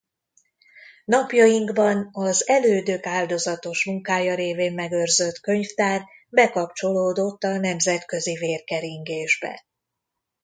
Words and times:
Napjainkban 1.05 2.09
az 2.11 2.47
elődök 2.47 3.05
áldozatos 3.05 3.85
munkája 3.85 4.35
révén 4.35 4.73
megőrzött 4.73 5.39
könyvtár 5.39 6.05
bekapcsolódott 6.29 7.43
a 7.43 7.57
nemzetközi 7.57 8.37
vérkeringésbe. 8.37 9.65